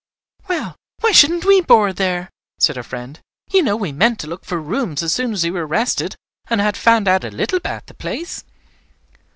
[0.47, 3.19] "Well, why shouldn't we board there!" said her friend.
[3.51, 6.15] "You know we meant to look for rooms as soon as we were rested
[6.49, 8.43] and had found out a little about the place.